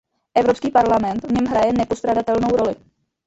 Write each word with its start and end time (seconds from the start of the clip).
Evropský 0.35 0.71
parlament 0.71 1.23
v 1.25 1.31
něm 1.31 1.45
hraje 1.45 1.73
nepostradatelnou 1.73 2.49
roli. 2.55 2.75